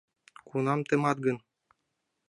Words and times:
Кунам 0.47 0.79
темат 0.87 1.17
гын? 1.25 1.37